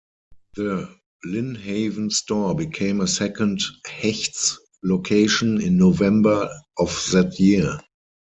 The 0.55 0.89
Lynnhaven 1.27 2.09
store 2.11 2.55
became 2.55 3.01
a 3.01 3.07
second 3.07 3.61
Hecht's 3.85 4.59
location 4.81 5.61
in 5.61 5.77
November 5.77 6.49
of 6.79 6.89
that 7.11 7.39
year. 7.39 7.77